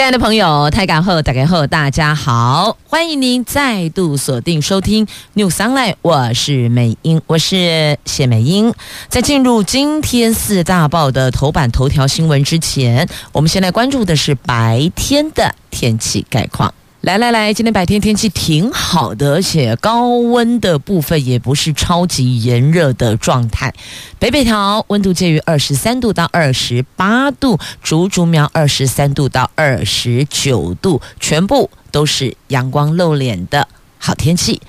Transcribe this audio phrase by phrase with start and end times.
[0.00, 8.72] 亲爱的朋友，台港后打开后，大家好，欢迎您再度锁定收听 New Sunlight 我是美英，我是谢美英。
[9.10, 16.72] 在进入今天四大报的头版头条新闻之前，我们先来关注的是白天的天气概况。
[17.02, 23.72] 来来来，今天白天天气挺好的，而且高温的部分也不是超级炎热的状态。
[24.18, 34.60] 北北条温度介于二十三度到二十八度，竹竹苗二十三度到二十九度，全部都是阳光露脸的好天气。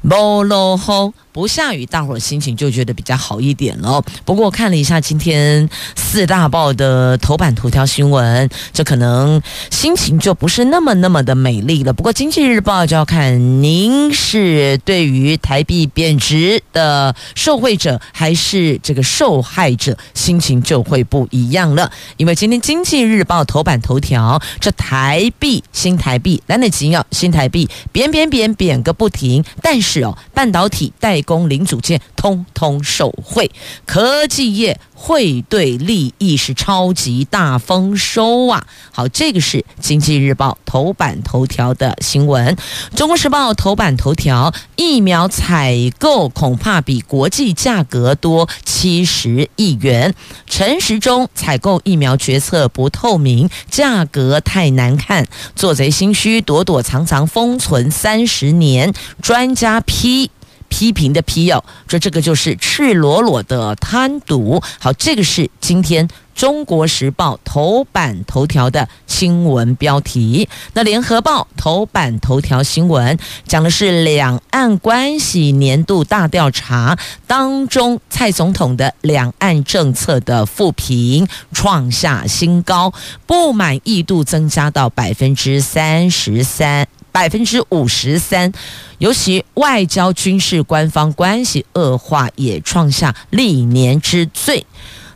[0.00, 4.00] 无落雨，不下雨，大伙心情就觉得比较好一点了。
[4.24, 11.92] 不过我看了一下今天四大报的头版头条新闻，这可能心情就不是那么那么的美丽了。
[11.92, 21.90] 不过经济日报就要看您是对于台币贬值的受惠者，还是这个受害者，心情就会不一样了。
[22.16, 30.04] 因为今天经济日报头版头条，这台币新台币来得及要新台币贬贬贬贬个不停，但是。
[30.04, 33.50] 哦，半导体代工零组件通通受惠，
[33.84, 38.66] 科技业汇兑利益是超级大丰收啊！
[38.92, 42.56] 好，这个是经济日报头版头条的新闻。
[42.94, 50.14] 中国时报头版头条：疫苗采购恐怕比国际价格多七十亿元。
[50.46, 58.92] 陈时中采购疫苗决策不透明，价格太难看，做贼心虚，躲躲藏藏封存三十年。
[59.20, 59.74] 专家。
[59.86, 60.30] 批
[60.74, 64.60] 批评的批哦，说这个就是赤裸裸的贪渎。
[64.80, 70.48] 好，这个是今天中国时报头版头条的新闻标题。
[70.72, 76.98] 那联合报头版头条新闻讲的是两岸关系年度大调查
[77.28, 82.92] 当中，蔡总统的两岸政策的负评创下新高，
[83.26, 86.88] 不满意度增加到百分之三十三。
[87.14, 88.50] 百分之五十三，
[88.98, 94.66] 尤其外交、军事、官方关系恶化，也创下历年之最。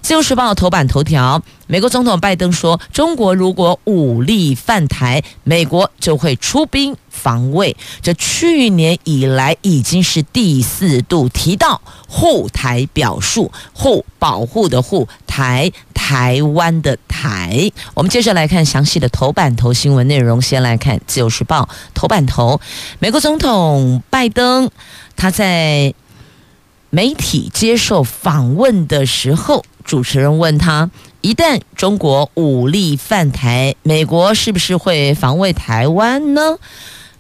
[0.09, 7.77] 自由时报头版头条：美国总统拜登说，中国如果武力犯台，美国就会出兵防卫。
[8.01, 15.71] 这去年以来已经是第四度提到护台表述，护保护的护台。
[15.93, 20.41] 台湾的台，我们接着来看详细的头版头新闻内容。
[20.41, 22.59] 先来看《自由时报》头版头，
[22.99, 24.71] 美国总统拜登
[25.17, 25.93] 他在
[26.89, 30.91] 媒体接受访问的时候，主持人问他：
[31.23, 36.59] 一旦中国武力犯台，美国是不是会防卫台湾呢？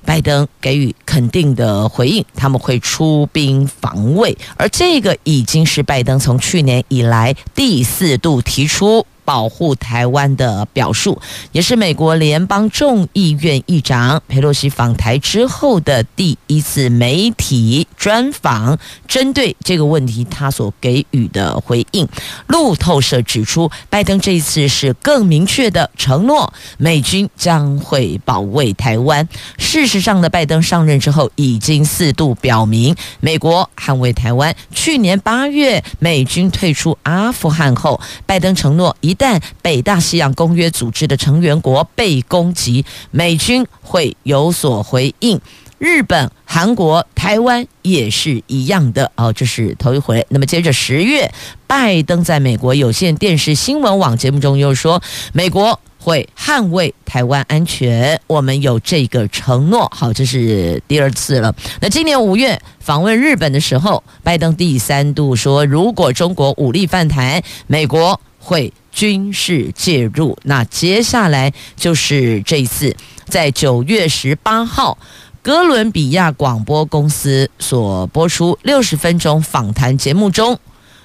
[0.04, 9.06] 拜登给予肯定的回应，他们会出兵防卫，而这个已经是拜登从去年以来第四度提出。
[9.28, 11.20] 保护台湾的表述，
[11.52, 18.78] 也是美国联邦众议院议长佩洛西访台之后的第一次媒体专访。
[19.06, 22.08] 针对这个问题，他所给予的回应，
[22.46, 29.28] 路透社指出，拜登这一次是更明确的承诺，美军将会保卫台湾。
[29.58, 34.56] 事实上呢，拜登上任之后已经四度表明，美国捍卫台湾。
[34.74, 39.17] 去年八月，美军退出阿富汗后，拜登承诺一。
[39.18, 45.38] 但北大西洋公约组织的成员国被攻击，美军会有所回应。
[45.78, 50.26] 日本、韩国、台湾也是一样的哦，这是头一回。
[50.30, 51.30] 那么接着十月，
[51.68, 55.00] 拜登在美国有线电视新闻网节目中又说，
[55.32, 59.88] 美国会捍卫台湾安全，我们有这个承诺。
[59.94, 61.54] 好，这是第二次了。
[61.80, 68.72] 那今年五月访问日本的时候，拜登第三度说，如果中国武力犯台，美国会。
[68.90, 72.96] 军事介入，那接下来就是这一次，
[73.26, 74.98] 在九月十八号，
[75.40, 80.58] 哥伦比亚广播公司所播出六十分钟访谈节目中，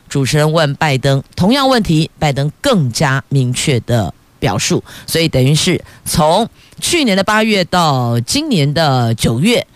[0.09, 6.49] 主持人问拜登同样问题，拜登更加明确的表述，所以等于是从
[6.81, 9.67] 去年的八月到今年的九月。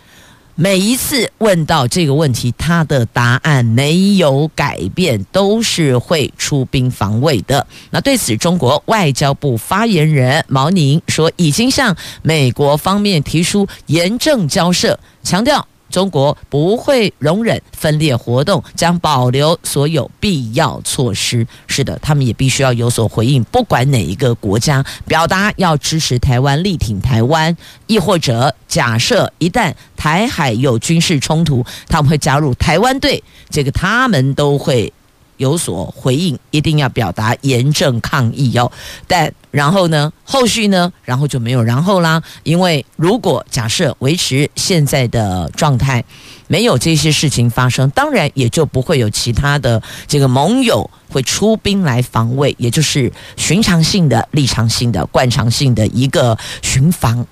[0.60, 7.68] 每一次问到这个问题，他的答案没有改变，都是会出兵防卫的。
[7.92, 15.68] 那对此，中国外交部发言人毛宁说，已经向美国方面提出严正交涉，强调
[15.98, 21.48] 中国不会容忍分裂活动，将保留所有必要措施。
[21.66, 23.44] 是的，他们也必须要有所回应。
[23.46, 27.58] 不管哪一个国家表达要支持台湾、力挺台湾，
[27.88, 34.94] 亦或者假设一旦台海有军事冲突，他们会加入台湾队，这个他们都会
[35.38, 38.72] 有所回应，一定要表达严正抗议哦。
[39.08, 42.22] 但然后呢，后续呢，然后就没有然后啦。
[42.44, 46.04] 因为如果假设维持现在的状态，
[46.48, 57.26] 没有这些事情发生，当然也就不会有其他的这个盟友会出兵来防卫，也就是寻常性的、立场性的、惯常性的一个巡防。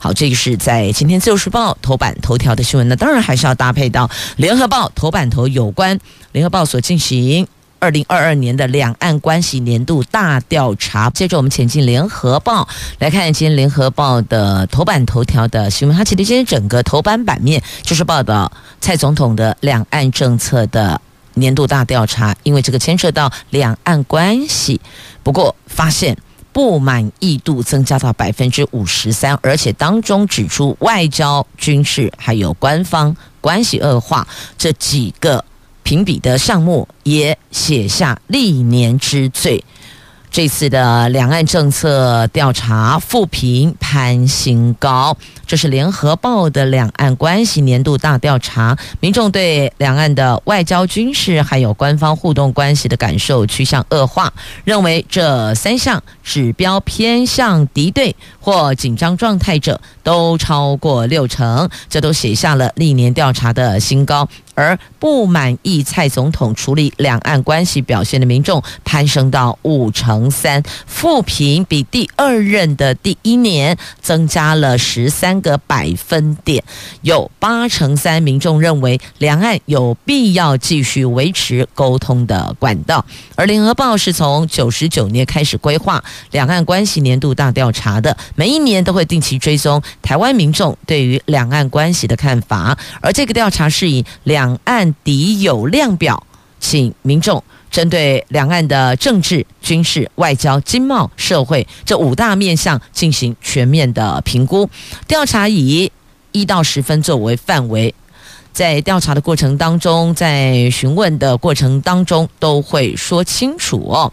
[0.00, 4.06] 好，这个是在今天《自由时报》头版头条的新闻呢，当然还是要搭配到
[4.36, 5.98] 《联合报》头版头有关
[6.32, 7.46] 《联合报》所进行。
[7.80, 11.08] 二零二二年的两岸关系年度大调查。
[11.10, 15.96] 接着，我们前进联合报来看今天联合报的头版头条的新闻。
[15.96, 21.00] 它其实今天整个头版版面就是报道蔡总统的两岸政策的
[21.34, 24.80] 年度大调查，因为这个牵涉到两岸关系。
[25.22, 26.16] 不过，发现
[26.52, 34.26] 不满意度增加到百分之五十三，而且当中指出外交、军事还有官方关系恶化
[34.58, 35.44] 这几个。
[35.88, 39.64] 评比的项目也写下历年之最。
[40.30, 54.30] 这次的两岸政策调查复评攀新高，这是联合报的两岸关系年度大调查，民众对两岸的外交、军事还有官方互动关系的感受趋向恶化，
[54.64, 64.28] 认为这三项指标偏向敌对或紧张状态者都超过六成，这都写下了历年调查的新高。
[64.58, 76.64] 而不满意蔡总统处理两岸关系表现的民众攀升到五成三，负评比第二任的第一年增加了十三个百分点，
[77.02, 83.06] 有八成三民众认为两岸有必要继续维持沟通的管道。
[83.36, 86.02] 而联合报是从九十九年开始规划
[86.32, 94.47] 两岸关系年度大调查的，每一年都会定期追踪台湾民众对于两岸关系的看法，而这个调查是以两。
[94.48, 96.26] 两岸敌友量表，
[96.58, 104.70] 请民众针对两岸的政治、军事、外交、经贸、社会这五大面向进行全面的评估。
[105.06, 105.92] 调查以
[106.32, 107.94] 一到十分作为范围，
[108.54, 114.10] 在调查的过程当中，在询问的过程当中都会说清楚哦。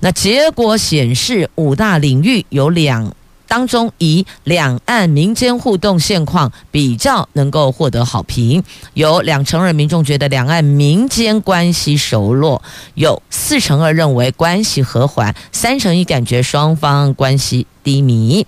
[0.00, 3.14] 那结果显示，五大领域有两。
[3.48, 8.62] 当中以两岸民间互动现况比较能够获得好评，
[8.94, 12.62] 有两成二民众觉得两岸民间关系熟络，
[12.94, 18.46] 有四成二认为关系和缓，三成一感觉双方关系低迷。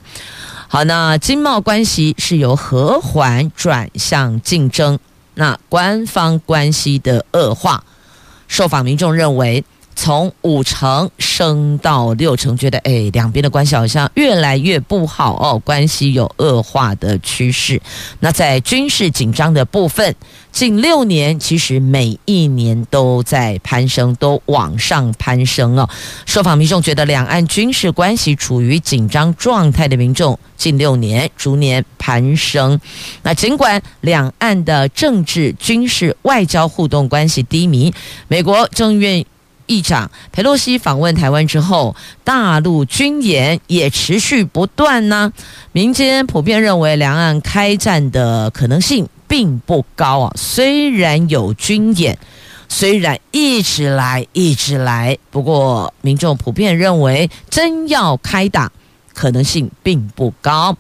[0.69, 4.99] 好，那经贸关系是由和缓转向竞争，
[5.35, 7.85] 那官方关系的恶化，
[8.49, 9.65] 受访民众认为。
[10.01, 17.83] 从五成升到六成，觉得哎，两边的关系好像越来越不好哦，关系有恶化的趋势。
[18.21, 20.15] 那在军事紧张的部分，
[20.53, 25.91] 近六年其实每一年都在攀升，都往上攀升哦。
[26.25, 32.81] 受访民众觉得两岸军事关系处于紧张状态的民众，近六年逐年攀升。
[33.25, 37.93] 那尽管两岸的政治、军事、外交互动关系低迷，
[38.29, 39.27] 美国政院。
[39.69, 41.95] 议长裴洛西访问台湾之后，
[42.25, 45.33] 大陆军演也持续不断呢。
[45.71, 50.33] 民间普遍认为，两岸开战的可能性并不高啊。
[50.37, 52.19] 虽然有军演，
[52.69, 58.73] 虽然一直来一直来，不过民众普遍认为，真要开打，
[59.15, 60.77] 可能性并不高。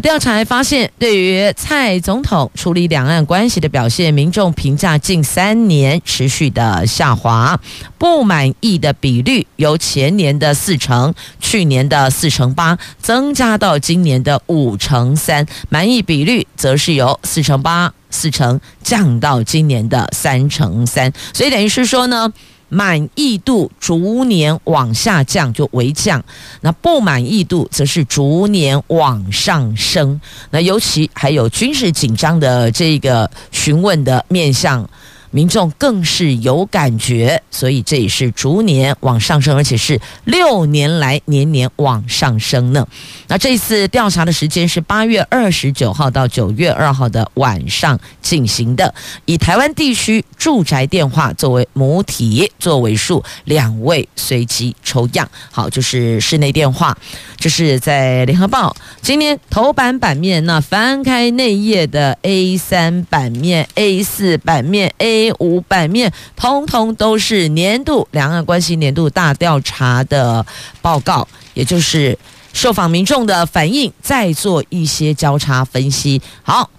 [0.00, 7.58] 调查还发现，对于蔡总统处理两岸关系的表现，民众评价近三年持续的下滑，
[7.96, 22.32] 不满意的比率由前年的四成、去年的四成八，增加到今年的五成三，满意比率则是由四成八、四成降到今年的三成三，所以等于是说呢。
[22.68, 26.20] 满意度逐年往下降，就为降；
[26.60, 30.20] 那不满意度则是逐年往上升。
[30.50, 34.88] 那尤其还有军事紧张的这个询问的面向。
[35.36, 42.88] 民众更是有感觉，所以这也是逐年往上升，而且是六年来年年往上升呢。
[43.28, 48.94] 那这次调查的时间是八月二十九号到九月二号的晚上进行的，
[49.26, 55.28] 以台湾地区住宅电话作为母体，作为数两位随机抽样。
[55.50, 56.96] 好，就是室内电话，
[57.36, 60.42] 这是在联合报今年头版版面。
[60.46, 70.44] 那翻开内页的 A 三版面、A 四版面、A 五版面，通通都是年度两岸关系年度大调查的
[70.80, 72.18] 报告，也就是
[72.52, 76.20] 受访民众的反应，再做一些交叉分析。
[76.42, 76.70] 好。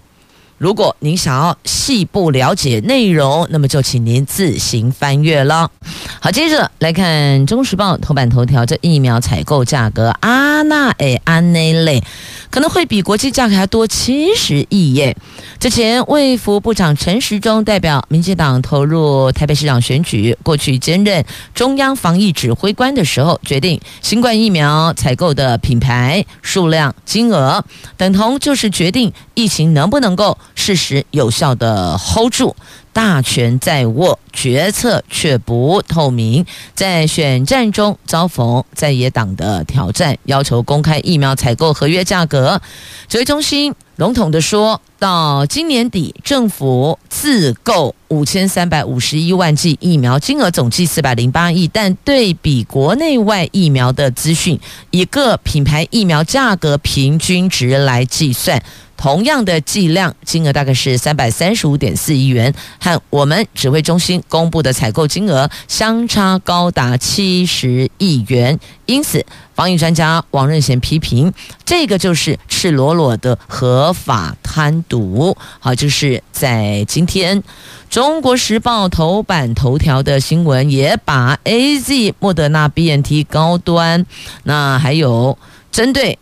[0.58, 5.70] 如果您想要细部了解内容，那么就请您自行翻阅了。
[6.18, 12.02] 好，接着来看《中时报》头版头条，这疫苗采购价格啊，那诶安内类
[12.50, 15.16] 可能会比国际价格还多七十亿耶。
[15.58, 21.24] 之前卫福部长陈时中代表民进党投入台北市长选举，过去兼任
[21.54, 27.64] 中央防疫指挥官的时候，决定新冠疫苗采购的品牌、数量、金额
[27.96, 30.36] 等同，就是决定疫情能不能够。
[30.54, 32.54] 事实有效的 hold 住，
[32.98, 42.60] 大权在握，决策却不透明，在选战中遭逢在野党的挑战，要求公开疫苗采购合约价格。
[43.06, 54.58] 指挥中心笼统的说，到今年底，政府自购五千三百五十一万剂疫苗，金额总计四百零八亿，但对比国内外疫苗的资讯，
[54.90, 58.60] 以各品牌疫苗价格平均值来计算。
[58.98, 68.58] 同样的剂量，金额大概是三百三十五点四亿元，和我们指挥中心公布的采购金额相差高达七十亿元。
[68.86, 69.24] 因此，
[69.54, 71.32] 防疫专家王任贤批评，
[71.64, 75.36] 这个就是赤裸裸的合法贪渎。
[75.60, 77.40] 好，就是在今天
[77.88, 84.04] 《中国时报》头版头条的新闻，也把 AZ、莫德纳、BNT 高端，
[84.42, 85.38] 那还有
[85.70, 86.18] 针对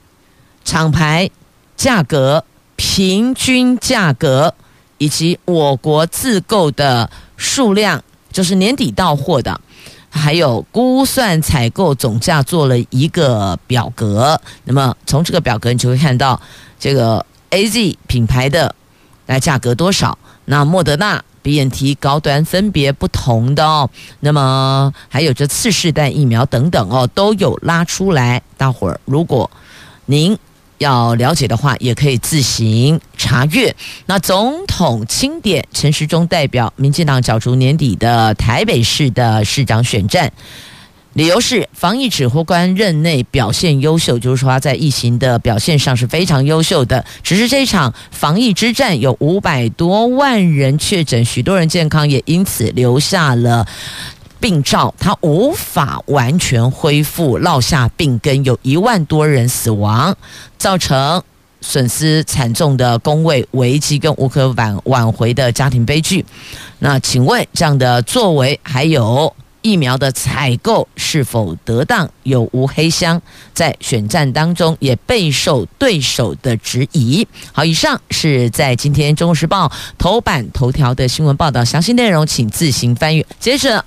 [0.63, 1.31] 厂牌
[1.75, 2.45] 价格。
[2.77, 4.55] 平均价格
[4.99, 9.61] 以及我国自购的数量，就是年底到货的，
[10.09, 14.41] 还有估算采购总价做了一个表格。
[14.65, 16.41] 那么从这个表格你就会看到，
[16.79, 18.75] 这个 AZ 品牌的
[19.27, 20.19] 来价格多少？
[20.47, 23.91] 那莫德纳、BNT 高端分别不同的哦。
[24.21, 28.41] 那么还有这次世代疫苗等等哦，都有拉出来。
[28.57, 29.51] 大伙儿，如果
[30.05, 30.39] 您
[30.79, 33.75] 要了解的话，也可以自行查阅。
[34.07, 40.33] 那总统钦点，陈时中代表民进党角逐年底的台北市的市长选战，
[41.15, 47.05] 理由是防疫指挥官任内表现优秀，就是说他在疫情的表现上是非常优秀的。
[47.23, 53.67] 只是这场防疫之战有五百多万人确诊，许多人健康也因此留下了。
[54.41, 60.17] 病灶，他无法完全恢复，落下病根，有一万多人死亡，
[60.59, 61.23] 造成
[61.61, 66.25] 损失惨重的工位危机跟无可挽挽回的家庭悲剧。
[66.79, 73.21] 那请问这样的作为，还有疫苗的采购是否得当，有无黑箱？
[73.53, 77.27] 在选战当中也备受对手的质疑。
[77.53, 79.67] 好，以上是在今天《中国时报》
[79.99, 83.27] 头版头条的新闻报道，详细内容请自行翻阅。
[83.41, 83.85] 接着。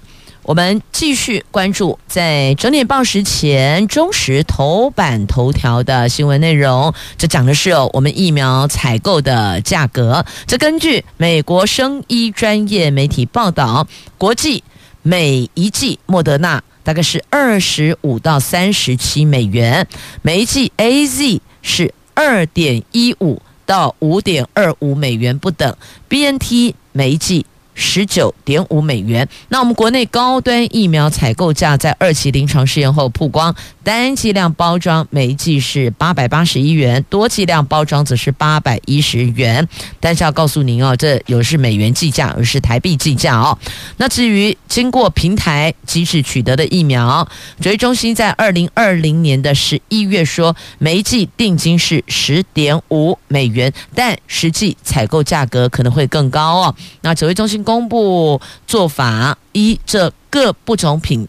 [0.50, 6.92] 我们继续关注在整点报时前中时头版头条的新闻内容。
[7.20, 10.26] 这讲的是，我们疫苗采购的价格。
[10.48, 13.88] 这根据美国生医专业媒体报道，
[14.18, 14.64] 国际
[15.04, 19.88] 每一剂莫德纳大概是二十五到三十七美元，
[20.24, 25.78] 每一剂 AZ 是二点一五到五点二五美元不等
[26.08, 27.46] ，BNT 每一剂。
[27.80, 29.28] 十九点五美元。
[29.48, 33.56] 那我们国内高端疫苗采购价在二期临床试验后曝光，
[33.90, 39.68] 单剂量包装每一剂是八百八十一元，多剂量包装则是八百一十元。
[40.00, 43.58] 但是要告诉您哦，这有是美元计价，而是台币计价哦。
[43.98, 47.28] 那至于经过平台机制取得的疫苗，
[47.60, 56.76] 指挥中心在二零二零年的十一月说，每一剂定金是十点五美元，但实际采购价格可能会更高哦。
[57.02, 57.64] 那指挥中心。
[57.64, 61.28] 公布做法，一这各不同品、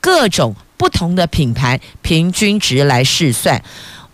[0.00, 3.62] 各种不同的品牌平均值来试算，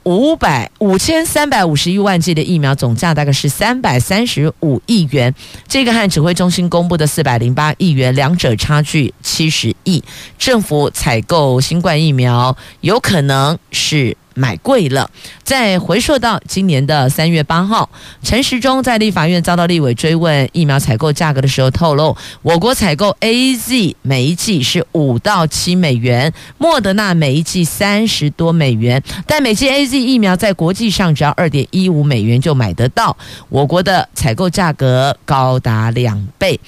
[0.04, 5.34] 五百五千三百五十一万剂的疫苗总价大概是三百三十五亿元，
[5.68, 10.02] 这个和指挥中心公布的四百零八亿元两者差距七十亿。
[10.38, 15.10] 政府采购新冠疫苗有可能是买贵了。
[15.42, 17.88] 再回溯到今年的三月八号，
[18.22, 33.16] 陈时中在立法院遭到立委追问疫苗采购价格的时候，透露我国采购 AZ 每一剂是五到七美元，莫德纳每一剂三十多美元，但每剂 AZ 疫苗在国际上只要二点一五美元就买得到，
[33.48, 36.58] 我国的采购价格高达两倍。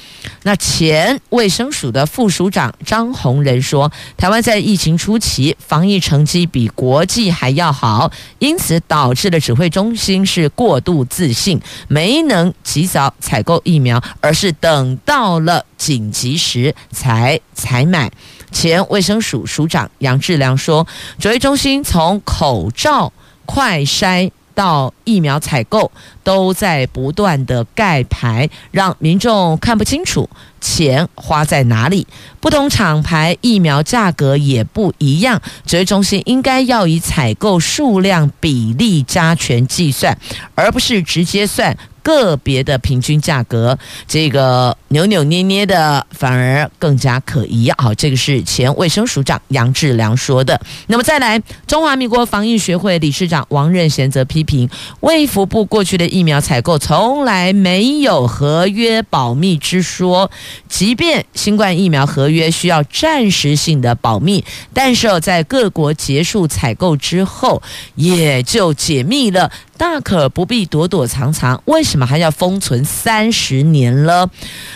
[0.43, 18.11] 那前卫生署的副署长张宏仁说，台湾在疫情初期防疫成绩比国际还要好，因此导致了指挥中心是过度自信，没能及早采购疫苗，而是等到了紧急时才采买。
[18.51, 20.87] 前卫生署署长杨志良说，
[21.19, 23.13] 指挥中心从口罩
[23.47, 25.91] 快筛到疫苗采购，
[26.23, 30.29] 都在不断的盖牌，让民众看不清楚
[30.61, 32.07] 钱花在哪里。
[32.41, 40.17] 不同厂牌疫苗价格也不一样，指挥中心应该要以采购数量比例加权计算，
[40.55, 41.77] 而不是直接算。
[42.05, 47.73] 个别的平均价格，这个扭扭捏捏的反而更加可疑。
[47.79, 50.61] 好，这个是前卫生署长杨志良说的。
[50.87, 54.69] 那么再来，中华民国防疫学会理事长王任贤则批评，
[55.01, 60.31] 卫福部过去的疫苗采购从来没有合约保密之说，
[60.69, 64.45] 即便新冠疫苗合约需要暂时性的保密，
[64.75, 67.63] 但是在各国结束采购之后，
[67.95, 69.51] 也就解密了。
[69.77, 74.29] 大可不必躲躲藏藏，为什怎么还要封存三十年了？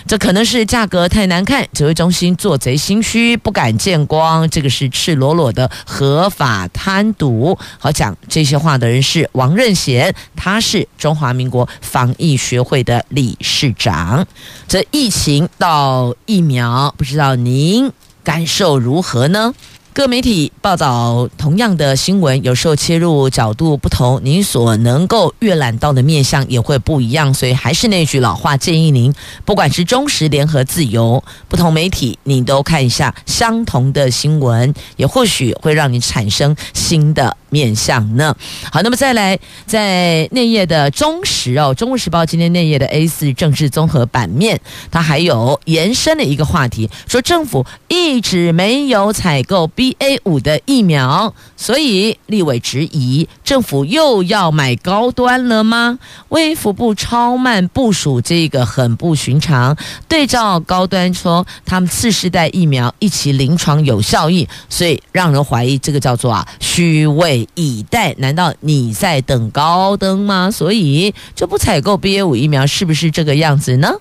[0.06, 4.48] 这可能是价格太难看，指挥中心做贼心虚，不敢见光。
[4.48, 7.58] 这个是赤裸裸的合法贪渎。
[7.80, 14.24] 好，讲这些话的人是王任贤，他是中华民国防疫学会的理事长。
[14.68, 17.90] 这疫情到疫苗，不知道您
[18.22, 19.52] 感受如何呢？
[19.92, 27.34] 各媒体报道同样的新闻，有时候切入角度不同，您所能够阅览到的面向也会不一样。
[27.34, 29.12] 所以还是那句老话，建议您
[29.44, 38.36] 不管是中时、联合、自由，不同媒体，你都看一下相同的新闻，也或许会让你产生新的面向呢。
[38.70, 44.60] 好，那么再来，在内页的中时哦，《中国时报》今天内页的 A 四政治综合版面，
[44.92, 56.00] 它还有延伸的一个话题，说政府一直没有采购 B A 五的疫苗，所以立委质疑政府又要买高端了吗？
[56.30, 59.76] 微服部超慢部署，这个很不寻常。
[60.08, 68.12] 对照高端说，他们次世代疫苗一期临床有效益，所以让人怀疑这个叫做啊虚位以待。
[68.18, 70.50] 难道你在等高登吗？
[70.50, 73.92] 所以就不采购 BA 五疫苗，是不是这个样子呢？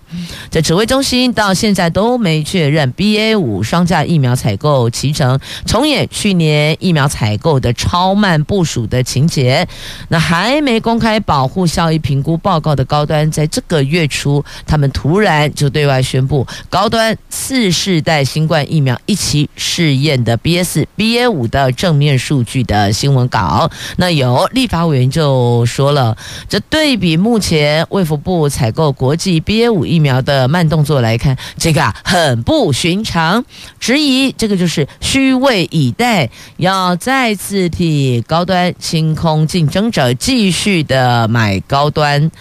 [0.50, 5.40] 这指挥中心到现在都没确认 BA 五双价疫苗采购期程。
[5.68, 9.68] 重演去年疫苗采购的超慢部署的情节，
[10.08, 23.70] 那还没公开保护效益评估报告的高端，在这个月初，他们突然就对外宣布高端次世代新冠疫苗一期试验的 B S B A 五的正面数据的新闻稿。
[23.98, 33.44] 那有立法委员就说了，这对比目前卫福部采购国际 BA 五疫苗的慢动作来看，这个啊很不寻常，
[33.80, 42.32] 质疑这个就是虚伪以待要再次替高端清空竞争者，继续的买高端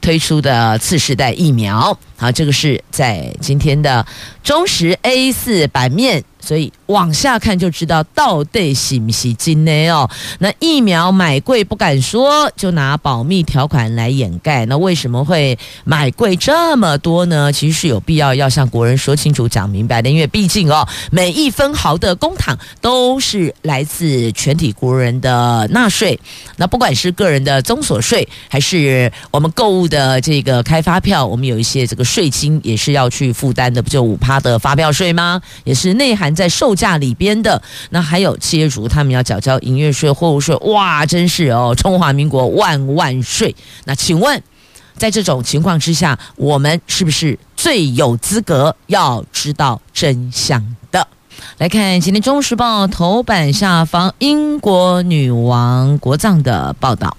[0.00, 1.98] 推出的次世代疫苗。
[2.16, 4.06] 好，这个是在今天的
[4.42, 6.24] 中时 A 四版面。
[6.48, 10.08] 所以往下看就知道到底是不是真的哦。
[10.38, 14.64] 那疫苗买贵不敢说，就拿保密条款来掩盖。
[14.64, 17.52] 那为什么会买贵这么多呢？
[17.52, 20.08] 其实是有必要要向国人说清楚、讲明白的。
[20.08, 26.18] 因为毕竟哦，每一分毫的公帑都是来自全体国人的纳税。
[26.56, 35.42] 那不管是个人的综所税，还是我们购物的这个开发票，我们有一些这个税金也是要去负担的，不就五趴的发票税吗？
[35.64, 36.34] 也是内涵。
[36.38, 43.54] 在售价里边的，那还有企业主他们要缴交营业税、货物税，哇，真是哦，中华民国万万税。
[43.86, 44.40] 那请问，
[44.96, 51.08] 在这种情况之下，我们是不是最有资格要知道真相的？
[51.58, 57.16] 来看今天《中时报》头版下方，英国女王国葬的报道。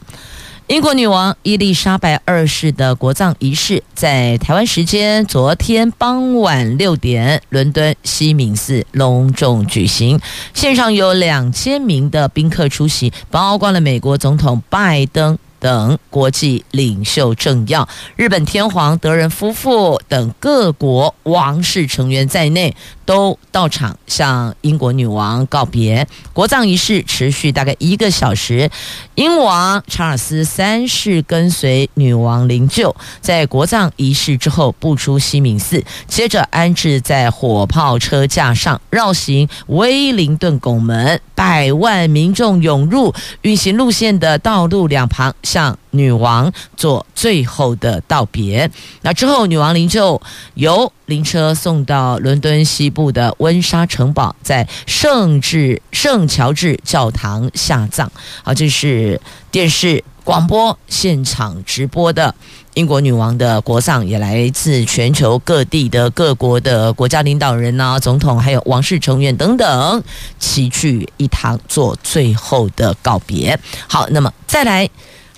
[0.69, 10.19] 英国女王伊丽莎白二世的国葬仪式在台湾时间昨天傍晚六点，伦敦西敏寺隆重举行，
[10.53, 15.39] 现场有两千名的宾客出席，包括了美国总统拜登。
[15.59, 26.07] 等国际领袖政要，日本天皇德仁夫妇等各国王室成员在内，都到场向英国女王告别。
[26.33, 28.69] 国葬仪式持续大概一个小时，
[29.15, 45.35] 英王查尔斯三世跟随女王灵柩，在国葬仪式之后步出西敏寺，接着安置在火炮车架上，绕行威灵顿拱门，百万民众涌入运行路线的道路两旁。
[45.49, 48.69] 向女王做最后的道别。
[49.01, 50.21] 那之后，女王灵柩
[50.53, 58.12] 由灵车送到伦敦西部的温莎城堡，在圣治圣乔治教堂下葬。
[58.43, 62.35] 好，这是电视广播现场直播的
[62.75, 70.03] 英国女王的国葬，也来自全球各地的各国的国家领导人呐、总统，还有王室成员等等，
[70.38, 73.59] 齐聚一堂做最后的告别。
[73.88, 74.88] 好，那么再来。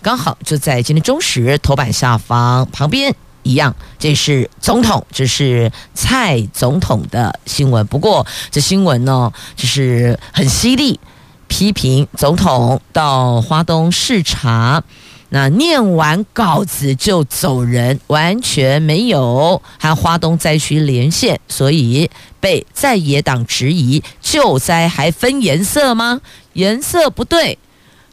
[0.02, 7.86] 刚好就在今天中时头版下方旁边一样，这是总统，这是蔡总统的新闻。
[7.86, 11.00] 不过这新闻呢，就是很犀利，
[11.48, 14.84] 批评总统到花东视察，
[15.30, 22.10] 那念完稿子就走人，完全没有和花东灾区连线，所以
[22.40, 26.22] 被在野党质疑救灾还分颜色吗？
[26.54, 27.60] 颜色不对。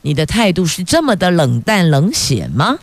[0.03, 2.79] 你的态度是这么的冷淡冷血吗？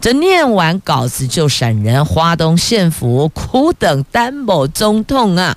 [0.00, 5.56] 这念完稿子就闪人，花东县府苦等担某中痛啊！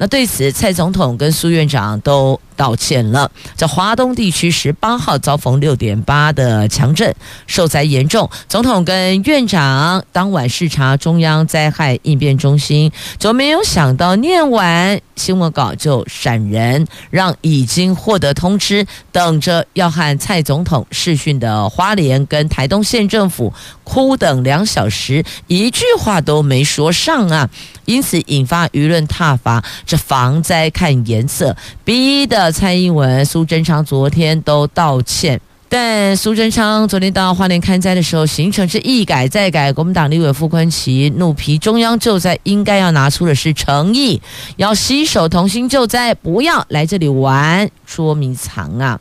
[0.00, 3.30] 那对此，蔡总统跟苏院长都道歉了。
[3.54, 7.14] 在华东地区十八号遭逢六点八的强震，
[7.46, 8.30] 受灾严重。
[8.48, 23.52] 总统跟院长当晚视察中央灾害应变中心，就没有想到念完新闻稿就闪人，让已经获得通知，等着要和蔡总统视讯的花莲跟台东县政府
[23.84, 27.50] 哭等两小时，一句话都没说上啊！
[27.86, 35.40] 因此引发舆论挞伐，是防灾看颜色，逼的蔡英文、苏贞昌昨天都道歉。
[35.68, 39.72] 但苏贞昌昨天到花莲看灾的时候，行程是一改再改。
[39.72, 44.22] 国民党立委傅昆萁怒批中央救灾应该要拿出的是诚意，
[44.56, 49.00] 要携手同心救灾，不要来这里玩捉迷藏啊！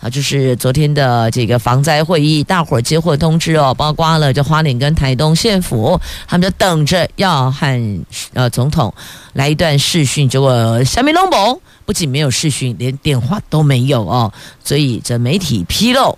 [0.00, 8.92] 啊，就是昨天的这个防灾会议，大伙儿接获通知哦，包括了这花莲跟台东县府，他们就等着要和呃总统
[9.34, 14.32] 来一段视讯，结果下面龙宝不仅没有视讯，连电话都没有哦，
[14.64, 16.16] 所以这媒体披露。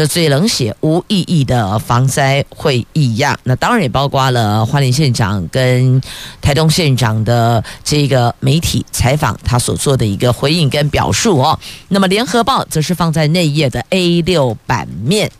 [0.00, 6.00] 这最冷血、无意义的防灾会议呀，那当然也包括了花莲县长跟
[6.40, 11.58] 台东县长的这个媒体采访，他所做的一个回应跟表述哦。
[11.88, 15.30] 那么联合报则是放在内页的 A 六版面，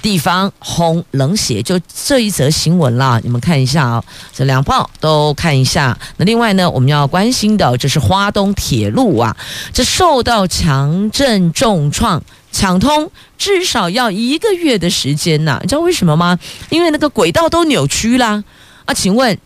[0.00, 5.98] 地方轰冷血，就这一则新闻啦，你们看一下啊、哦，这两报都看一下。
[6.16, 9.36] 那另外呢，我们要关心的这是花东铁路啊，
[9.74, 12.22] 这受到强震重创。
[12.54, 16.38] 抢通至少要一个月的时间呐，你知道为什么吗？
[16.70, 18.44] 因为那个轨道都扭曲啦。
[18.84, 19.36] 啊，请问？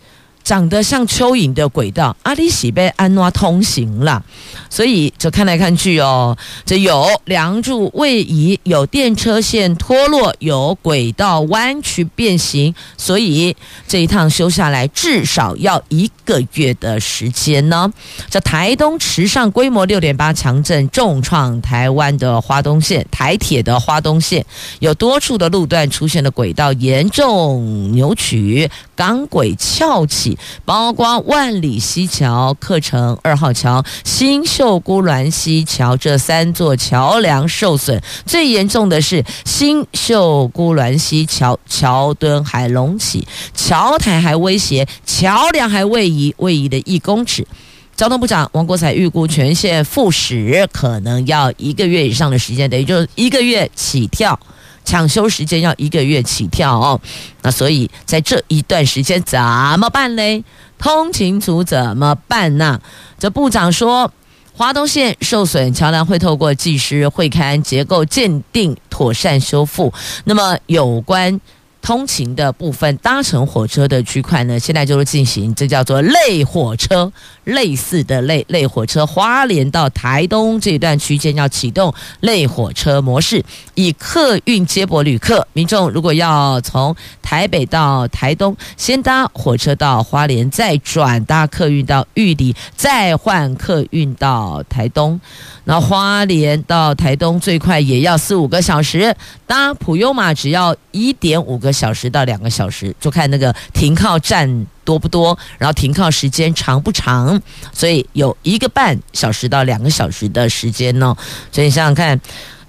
[0.48, 4.24] 长得像蚯蚓的轨道，阿里喜被安诺通行了，
[4.70, 6.34] 所以就看来看去哦，
[6.64, 13.54] 这有梁柱位移，有电车线脱落，有轨道弯曲变形，所以
[13.86, 17.92] 这一趟修下来至少要一个月的时间呢。
[18.30, 24.46] 这台东池上规模六点八强震重创台湾的花东线，台铁的花东线
[24.78, 30.36] 有多处的路段出现了轨道严重扭曲，钢轨翘起。
[30.64, 47.46] 包括万里溪桥、客城二号桥、新秀姑峦溪桥这三座桥梁受损，最严重的是新秀姑峦溪桥桥墩还隆起，桥台还威胁，桥梁还位移，位移的一公尺。
[47.94, 54.38] 交通部长王国材预估全线复驶可能要一个月以上的时间，等于就是一个月起跳。
[54.84, 57.00] 抢修时间要一个月起跳哦，
[57.42, 59.40] 那所以在这一段时间怎
[59.78, 60.42] 么办嘞？
[60.78, 62.80] 通勤族怎么办呢？
[63.18, 64.12] 这部长说，
[64.54, 69.92] 华东线受损桥梁会透过技师会勘结构鉴定，妥善修复。
[70.24, 71.40] 那么有关
[71.80, 77.10] 通勤的部分，搭乘火车的区块呢，现在就是进行这叫做类火车，
[77.44, 83.42] 类似的类类火车，花莲到台东这一段区间要启动类火车模式，
[83.74, 85.46] 以客运接驳旅客。
[85.52, 95.18] 民众如果要从台北到台东，先搭火车到花莲，再转搭客运到玉里，再换客运到台东。
[95.64, 99.14] 那花莲到台东最快也要四五个小时，
[99.46, 107.40] 搭普悠玛只要一点五个小时到两个小时，就看那个停靠站多不多，然后停靠时间长不长，
[107.72, 111.16] 所以有一个半小时到两个小时的时间呢。
[111.52, 112.20] 所以想想看。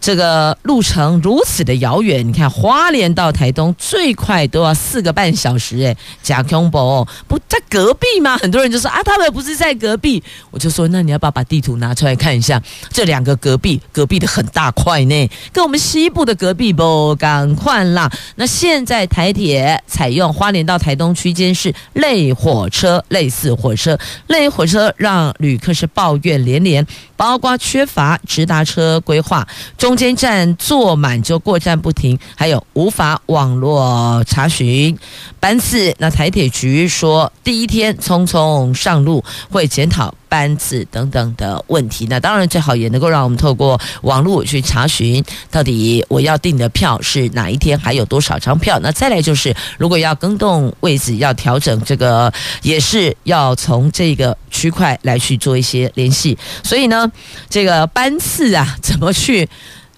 [0.01, 8.37] 这个路程如此的遥远，你看花莲到台东最快都要四个半小时，哎，假恐怖不在隔壁吗？
[8.37, 18.09] 很多人就说啊，他们不是在隔壁，我就说那你要不要把地图拿出来看一下，这两个隔壁，隔壁的很大块呢， 跟我们西部的隔壁不赶快啦。
[18.35, 26.85] 那现在台铁采用花莲到台东区间是类火车，类似火车，类火车让旅客是抱怨连连，
[27.17, 29.45] 包括缺乏直达车规划。
[29.77, 34.95] 中中间站坐满就过站不停，还有无法网络查询
[35.39, 35.91] 班次。
[35.97, 42.05] 那台铁局说，第一天匆匆上路，会检讨班次等等的问题。
[42.07, 48.79] 那当然最好也能够让我们透过网络去查询，到底我要订的票是哪一天，还有多少张票。
[48.83, 56.37] 那再来就是，如果要更动位置，要调整这个，也是要从这个区块来去做一些联系。
[56.63, 57.11] 所以呢，
[57.49, 59.49] 这个班次啊，怎么去？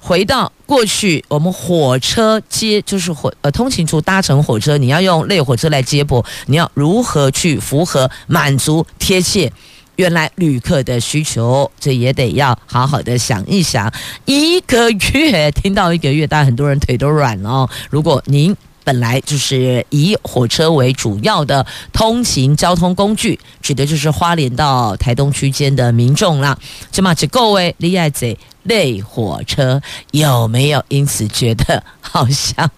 [0.03, 9.53] 回到过去，我们火车接就是火呃通勤处搭乘火车，你要用类火车来接驳，你要如何去符合满足贴切
[9.97, 11.69] 原来旅客的需求？
[11.79, 13.93] 这也得要好好的想一想。
[14.25, 17.69] 一个月 听到一个月，但很多人腿都软了哦。
[17.91, 18.55] 如果您
[18.91, 26.57] 本来就是以火车为主要的通勤交通工具，指的就是花莲到台东区间的民众啦。
[26.91, 28.37] 这么，只各位厉害贼。
[28.63, 32.69] 累火车有没有因此觉得好像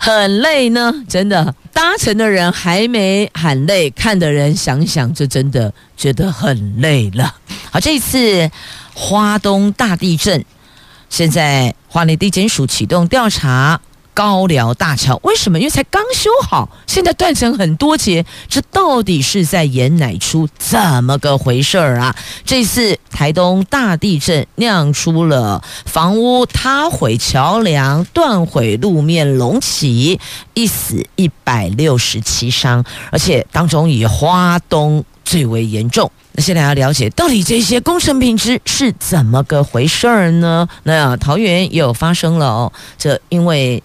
[0.00, 0.92] 很累呢？
[1.06, 7.34] 真的，搭乘的人还没喊累，看的人想想就真的觉得很累了。
[7.70, 8.50] 好，这一次
[8.94, 10.44] 花东大地震，
[11.10, 13.78] 现在花莲地检署启动调查。
[14.16, 15.58] 高寮大桥为什么？
[15.58, 20.48] 因为才刚修好，现在断成很多节，这到底是在演哪出？
[20.58, 22.16] 怎么个回事儿啊？
[22.42, 30.18] 这次台东大地震酿出了房屋塌毁、桥梁断毁、路面隆起，
[30.54, 36.10] 一死一百六十七伤，而且当中以花东最为严重。
[36.32, 40.66] 那现在要了解到底这些工程品质是怎么个回事儿呢？
[40.84, 43.82] 那桃园也有发生了哦，这因为。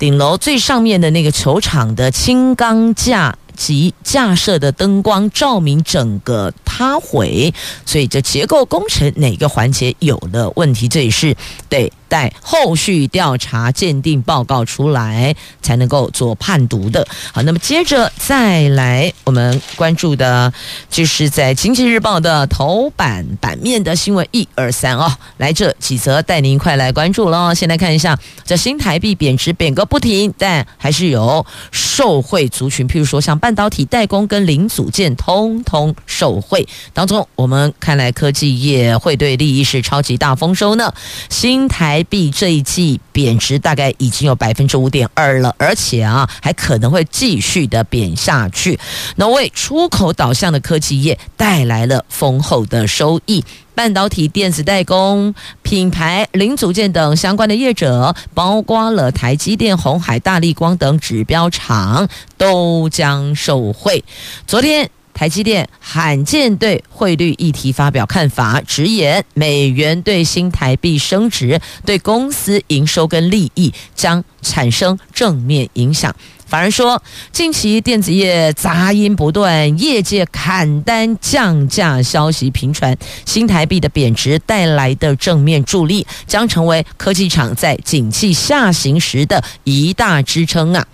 [0.00, 7.52] 顶楼最上面的那个球场的轻钢架及架设的灯光照明整个塌毁，
[7.84, 10.86] 所以这结构工程哪个环节有了问题？
[10.86, 11.34] 这也是
[11.68, 11.92] 得。
[12.10, 17.06] 待后续调查鉴定报告出来，才能够做判读的。
[17.32, 20.52] 好，那么接着再来，我们关注的
[20.90, 27.54] 就是在《经济日报》的头版版面的新闻，一二三哦，来这几则带您一块来关注喽。
[27.54, 36.59] 先来看一下，这新台币贬值贬个不停，但还是有受惠族群，譬如说像半导体代工跟零组件，通通受惠。
[36.92, 40.92] 当中，我们看来科技业会对利益是超级大丰收呢。
[41.28, 48.78] 新台币这一季贬值大概已经有百分之五点二了，而且啊还可能会继续的贬下去。
[49.16, 53.44] 那为出口导向的科技业带来了丰厚的收益，
[53.74, 64.04] 半导体、电子代工、品牌、零组件等相关的业者，包括了台积电、鸿海、大立光等指标厂，都将受惠。
[64.46, 64.90] 昨天。
[65.12, 76.14] 台积电罕见对汇率议题发表看法，直言美元对新台币升值对公司营收跟利益将产生正面影响。
[76.46, 90.84] 反而说，近期电子业杂音不断，业界砍单降价消息频传，新台币的贬值带来的正面助力，将成为科技厂在景气下行时的一大支撑啊。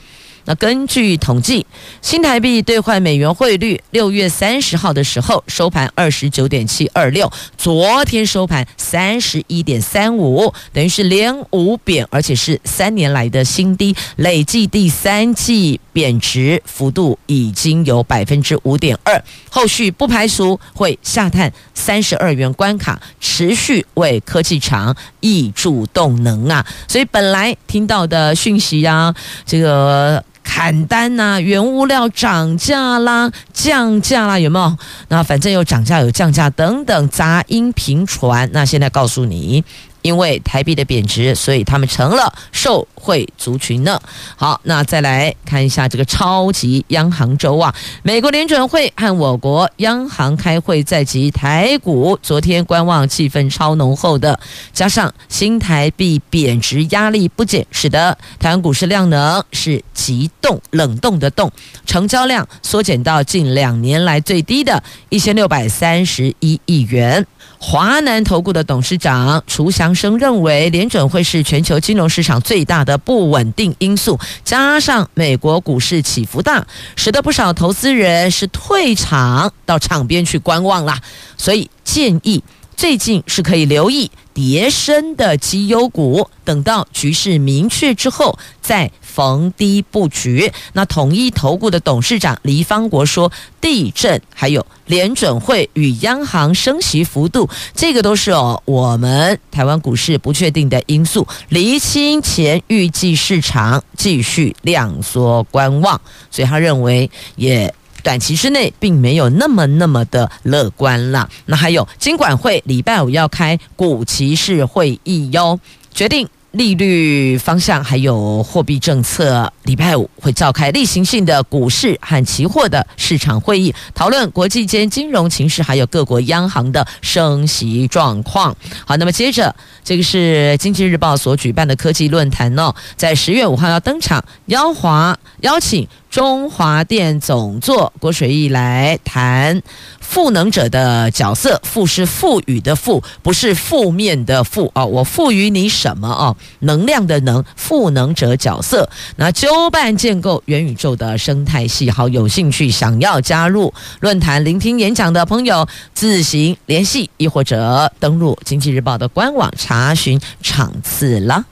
[0.46, 1.66] 那根据统计，
[2.00, 26.64] 新台币兑换美元汇率六月三十号的时候收盘二十九点七二六，昨天收盘三十一点三五，等于是连五贬，而且是三年来的新低，累计第三季贬值幅度已经有百分之五点二，后续不排除会下探三十二元关卡，持续为科技厂挹注动能啊！
[26.86, 29.12] 所以本来听到的讯息啊，
[29.44, 30.22] 这个。
[30.46, 34.78] 砍单呐、原物料涨价啦，降价啦，有没有？
[35.08, 38.48] 那反正有涨价有降价等等杂音频传。
[38.52, 39.64] 那现在告诉你。
[40.06, 44.00] 因为台币的贬值，所以他们成了受惠族群呢。
[44.36, 54.38] 好，那再来看一下这个超级央行周啊，美国联准会和我国央行开会在即，台股昨天观望气氛超浓厚的，
[54.72, 61.50] 加上新台币贬值压力不减，使得台湾股市量能是急冻冷冻的冻，
[61.84, 67.26] 成交量缩减到近两年来最低的一千六百三十一亿元。
[67.68, 81.00] 华南投顾的董事长楚祥生认为，联准会是全球金融市场最大的不稳定因素，加上美国股市起伏大，使得不少投资人是退场到场边去观望啦。
[81.36, 82.44] 所以建议
[82.76, 88.92] 最近是可以留意叠升的绩优股，等到局势明确之后再。
[89.16, 90.52] 逢低布局。
[90.74, 101.26] 那统一投顾的董事长黎方国说，地震还有联准会与央行升息幅度，这个都是哦我们台湾股市不确定的因素。
[101.48, 105.98] 厘清前，预计市场继续量缩观望，
[106.30, 111.26] 所以他认为也短期之内并没有那么那么的乐观了。
[111.46, 115.58] 那还有金管会礼拜五要开股期市会议哟，
[115.94, 116.28] 决定。
[116.52, 128.56] 利率方向还有货币政策，礼拜五会召开例行性的股市和期货的市场会议，讨论国际间金融情势，还有各国央行的升息状况。
[128.86, 129.54] 好，那么接着
[129.84, 135.86] 这个是经济日报所举办的科技论坛哦，在十月五号要登场，邀华邀请。
[136.16, 139.60] 中华电总座郭水义来谈
[140.00, 144.86] 赋能者的角色，赋是赋予的赋，不是负面的负哦。
[144.86, 146.34] 我赋予你什么哦？
[146.60, 148.88] 能量的能，赋能者角色。
[149.16, 161.44] 那纠办建构元宇宙的生态系，好，有兴趣想要加入论坛聆听演讲的朋友，自行联系，亦或者登录经济日报的官网查询场次了。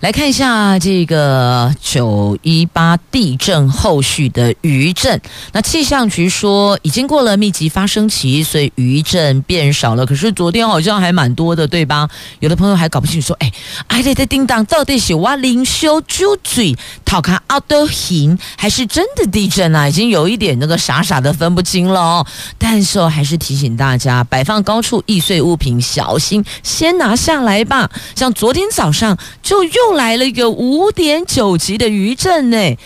[0.00, 5.20] 来看一下这个九一八地震后续的余震。
[5.50, 10.06] 那气象局说已经过了密集发生期，所以余震变少了。
[10.06, 12.08] 可是昨天好像还蛮多的，对吧？
[12.38, 13.52] 有的朋友还搞不清楚，说：“哎，
[13.88, 22.26] 哎，这叮当到底是哇灵修就嘴讨看阿德行，还是真的地震啊？”已经有一点那个傻傻的分不清了哦。
[22.56, 27.90] 但是还是提醒大家，摆放高处易碎物品，小心先拿下来吧。
[28.14, 29.87] 像昨天早上就又。
[29.88, 32.76] 又来了一个五点九级的余震呢，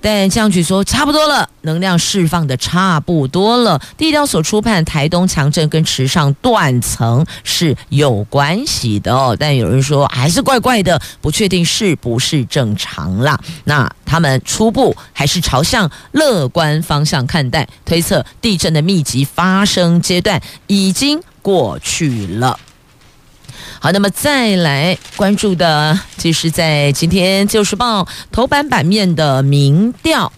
[0.00, 3.80] 但气象局说差不多了，能量释放的差不多了。
[3.96, 13.38] 地调所初判台东强震跟池上断层是有关系的哦，但有人说还是怪怪的，不确定是不是正常啦。
[13.62, 22.58] 那他们初步还是朝向乐观方向看待，推测地震的密集发生阶段已经过去了。
[23.80, 28.02] 好，那么再来关注的，就是在今天《旧时报》
[28.32, 30.32] 头版版面的民调。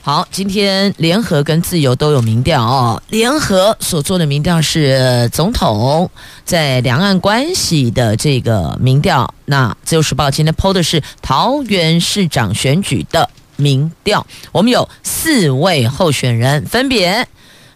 [0.00, 3.02] 好，今天联合跟自由都有民调哦。
[3.10, 6.10] 联合所做的民调是总统
[6.46, 9.34] 在两岸关系的这个民调。
[9.44, 14.26] 那《自由时报》今天抛的是桃园市长选举的民调。
[14.50, 17.28] 我们有四位候选人，分别。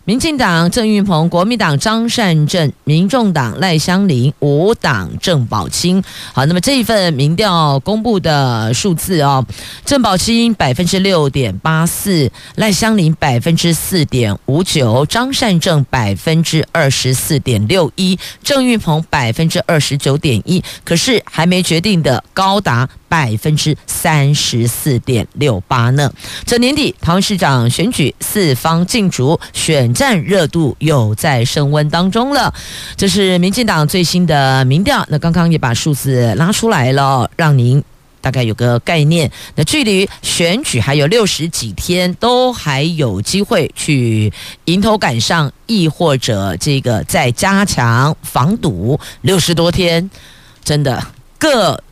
[0.04, 6.02] 民进党郑运鹏、国民党张善政、民众党赖香林、无党郑宝清。
[6.32, 9.46] 好，那么这一份民调公布的数字哦，
[9.84, 20.60] 郑宝清百分之六点八四，赖香林百分之四点五九，张善政百分之二十四点六一，郑运鹏百分之二十九点一。
[20.82, 26.10] 可是还没决定的高达百分之三十四点六八呢。
[26.46, 29.82] 这年底桃园市长选举四方竞逐选。
[29.92, 32.54] 战热度又在升温当中了，
[32.96, 35.04] 这是民进党最新的民调。
[35.10, 37.82] 那刚刚也把数字拉出来了，让您
[38.20, 39.30] 大概有个概念。
[39.54, 44.32] 那距离选举还有六十几天，都还有机会去
[44.64, 48.98] 迎头赶上，亦或者这个再加强防堵。
[49.20, 50.10] 六十多天，
[50.64, 51.04] 真的
[51.38, 51.82] 各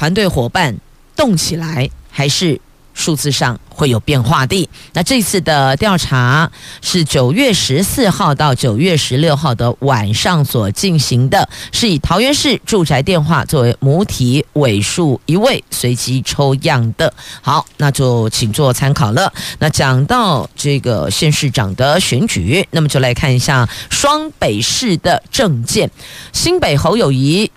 [0.00, 0.78] 团队伙伴
[1.14, 2.58] 动起来，还是？
[2.92, 4.68] 数字上会有变化的。
[4.94, 6.50] 那这次的调查
[6.82, 17.12] 是九月十四号到九月十六号的晚上所进行的，是以桃园市住宅电话作为母体尾数一位随机抽样的。
[17.40, 19.32] 好，那就请做参考了。
[19.60, 25.90] 那讲到这个县市长的选举，那么就来看一下双北市的政见。
[26.32, 27.50] 新北侯友谊。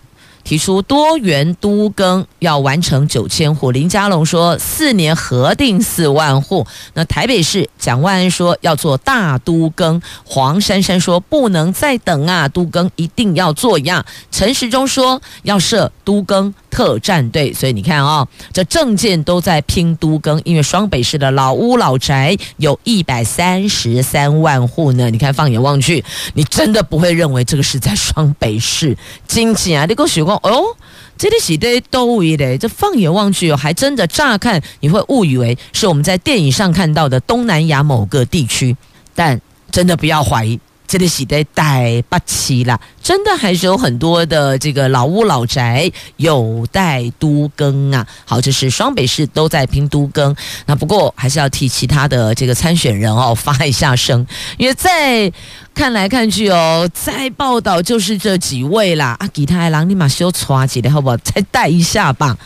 [0.44, 6.68] 提出多元都更要完成九千户，林佳龙说四年核定四万户。
[6.94, 14.06] 那台北市蒋万安说要做大都更，黄珊珊说不能再等啊，都更一定要做呀。
[14.32, 25.12] 陈时中说要设都更特战队，所以你看啊、哦，这证件都在拼都更，因为双北市的老屋老宅有一百三十三万户呢。
[25.12, 28.98] 你看放眼望去，你真的不会认为这个是在双北市。
[29.28, 30.34] 经济啊，你给我学过。
[30.42, 30.76] 哦，
[31.16, 38.76] 这里是的都位的，这放眼望去哦，还真的乍看你会误以为是我们在电影上看到的东南亚某个地区，
[39.14, 40.60] 但真的不要怀疑。
[40.94, 48.06] 这里洗的带不起啦，真的还是有很多的这个老屋老宅有待都更啊。
[48.26, 50.36] 好，这是双北市都在拼都更，
[50.68, 54.24] 那不过还是要替其他的这个参选人哦发一下声，
[54.60, 55.34] 因为在
[55.74, 61.18] 看来看去哦，在报道就是这几位啦啊，其他人你马修抓起来好不好？
[61.18, 62.38] 再带一下吧，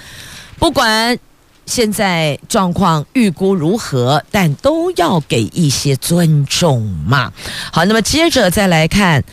[0.58, 1.20] 不管。
[1.68, 4.24] 现在状况预估如何？
[4.32, 7.32] 但都要给一些尊重嘛。
[7.72, 9.24] 好，那么接着再来看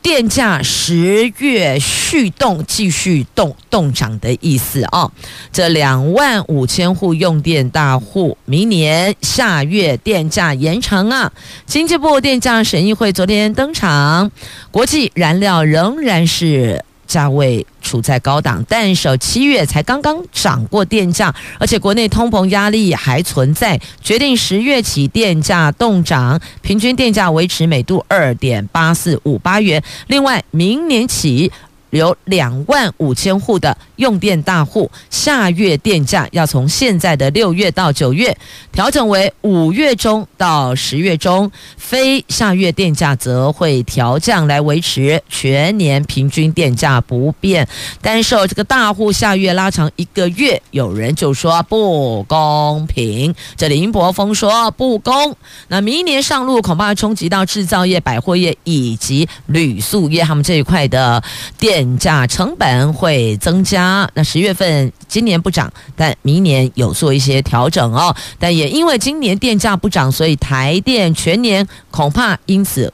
[0.00, 5.12] 电价十月续动，继续动动涨的意思啊、哦。
[5.52, 11.32] 这两万五千户用电大户，明年下月电价延长啊。
[11.66, 14.30] 经济部电价审议会昨天登场，
[14.70, 16.84] 国际燃料仍然是。
[17.12, 29.82] 价位处在高档，但首七月才刚刚涨过电价，而且国内通膨压力还存在，决定十月起电价动涨，平均电价维持每度二点八四五八元。
[30.06, 31.52] 另外，明年起。
[31.92, 38.34] 有两万五千户的用电大户，下月电价要从现在的六月到九月
[38.72, 47.68] 调整为五月中到十月中，非下月电价则会调降来维持全年平均电价不变。
[48.00, 53.34] 但是这个大户下月拉长一个月，有人就说不公平。
[53.54, 55.36] 这林柏峰说不公，
[55.68, 61.22] 那明年上路恐怕冲击到制造业、百货业以及旅宿业他们这一块的
[61.58, 61.81] 电。
[61.82, 68.14] 电价成本会增加，那十月份今年不涨，但明年有做一些调整哦。
[68.38, 72.92] 但也因为今年电价不涨，所以台电全年恐怕因此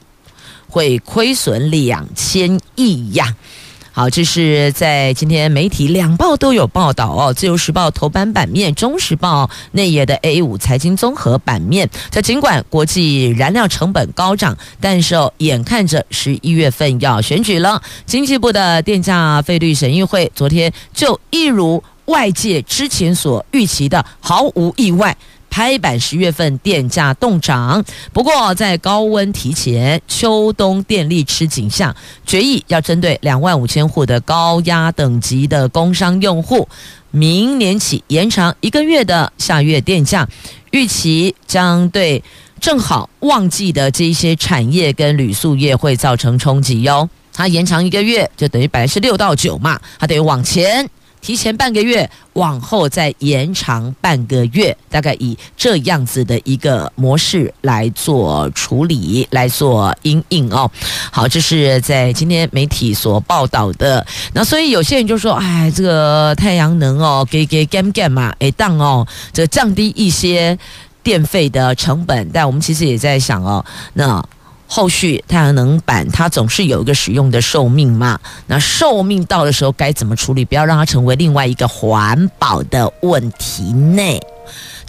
[0.67, 3.35] 会亏损两千亿呀。
[3.99, 9.43] 好，这是在今天媒体两报都有报道哦，《自由时报》头版版面，《中时报》
[9.73, 11.89] 内页的 A 五财经综合版面。
[12.09, 25.17] 这尽管国际燃料成本高涨，但是哦，眼看着十一月份要选举了，经济部的电价费率审议会昨天就一如外界之前所预期的，毫无意外。
[25.59, 27.83] 拍板十月份电价动涨，
[28.13, 31.93] 不过在高温提前、秋冬电力吃紧下，
[32.25, 36.65] 决议要针对两万五千户的高压等级的工商用户，
[37.11, 40.25] 明年起延长一个月的下月电价，
[40.71, 42.23] 预期将对
[42.61, 47.09] 正好旺季的这些产业跟旅宿业会造成冲击哟。
[47.33, 50.89] 它延长一个月，就等于本来是六到九嘛，它等于往前。
[51.21, 60.69] 提前半个月，往后再延长半个月，大概以这样子的一个模式来做处理，来做因应哦。
[61.11, 64.05] 好，这是在今天媒体所报道的。
[64.33, 68.33] 那所以有些人就说：“哎，这个太阳能哦，给给干干嘛？
[68.39, 70.57] 哎，当哦，这降低一些
[71.03, 73.63] 电费的成本。”但我们其实也在想哦，
[73.93, 74.23] 那。
[74.71, 80.45] 后续太阳能板它总是有一个使用的寿命嘛，那寿命到的时候该怎么处理？
[80.45, 84.19] 不要让它成为另外一个环保的问题呢？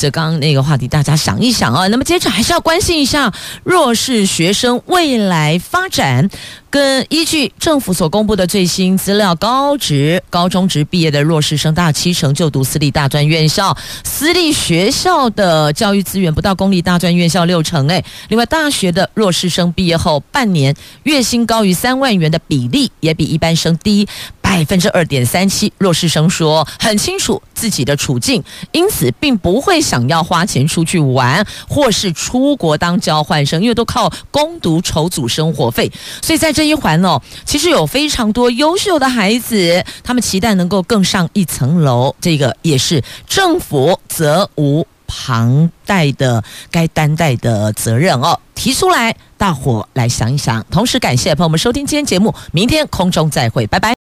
[0.01, 1.87] 这刚刚那个话题，大家想一想啊。
[1.89, 3.31] 那么接着还是要关心一下
[3.65, 6.31] 弱势学生未来发展。
[6.71, 17.89] 跟依据政府所公布的最新资料，高职高中职毕业的弱势生，大七成就读私立大专院校，私立学校的教育资源不到公立大专院校六成。
[17.89, 20.73] 诶，另外大学的弱势生毕业后半年
[21.03, 24.07] 月薪高于三万元的比例，也比一般生低
[24.41, 25.73] 百分之二点三七。
[25.77, 35.91] 弱势生说很清楚自己的处境，因此并不会想要花钱出去玩，或是出国当交换生，因为都靠工读筹组生活费。
[36.23, 42.15] 所以在这一环哦，其实有非常多优秀的孩子，他们期待能够更上一层楼。
[42.21, 48.39] 这个也是政府责无旁贷的该担待的责任哦。
[48.55, 50.65] 提出来，大伙来想一想。
[50.71, 54.00] 同时感谢朋友们收听今天节目，明天空中再会，拜拜。